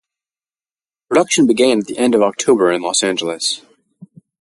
[1.09, 3.61] Production began at the end of October in Los Angeles.